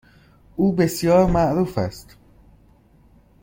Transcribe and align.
او 0.55 0.73
بسیار 0.73 1.31
معروف 1.31 1.77
است. 1.77 2.17